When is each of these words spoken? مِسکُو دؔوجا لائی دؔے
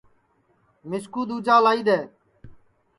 مِسکُو 0.89 1.21
دؔوجا 1.29 1.55
لائی 1.63 1.81
دؔے 1.87 1.99